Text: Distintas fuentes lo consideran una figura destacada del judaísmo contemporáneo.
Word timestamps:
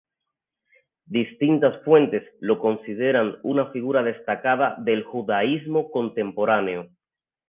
Distintas 1.05 1.83
fuentes 1.83 2.23
lo 2.39 2.57
consideran 2.57 3.37
una 3.43 3.69
figura 3.69 4.01
destacada 4.01 4.73
del 4.79 5.03
judaísmo 5.03 5.91
contemporáneo. 5.91 6.87